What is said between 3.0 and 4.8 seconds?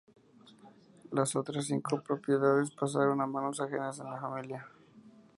a manos ajenas a la familia.